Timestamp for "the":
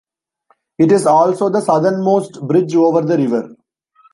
1.51-1.61, 3.03-3.17